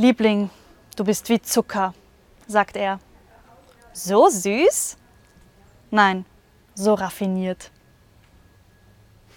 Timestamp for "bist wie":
1.02-1.42